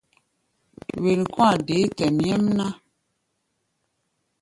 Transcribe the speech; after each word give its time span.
Wen 1.03 1.21
kɔ̧́-a̧ 1.33 1.57
deé 1.67 1.85
tɛʼm 1.97 2.15
nyɛ́mná. 2.23 2.67